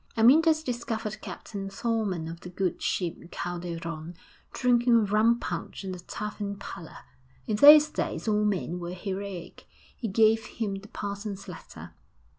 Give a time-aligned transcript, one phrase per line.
[0.15, 4.15] VII Amyntas discovered Captain Thorman of the good ship Calderon
[4.51, 6.97] drinking rum punch in a tavern parlour.
[7.45, 9.67] In those days all men were heroic....
[9.95, 11.93] He gave him the parson's letter.